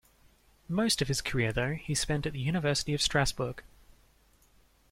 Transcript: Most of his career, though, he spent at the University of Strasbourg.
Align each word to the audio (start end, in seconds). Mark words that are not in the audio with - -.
Most 0.67 1.03
of 1.03 1.09
his 1.09 1.21
career, 1.21 1.53
though, 1.53 1.73
he 1.75 1.93
spent 1.93 2.25
at 2.25 2.33
the 2.33 2.39
University 2.39 2.95
of 2.95 3.03
Strasbourg. 3.03 3.61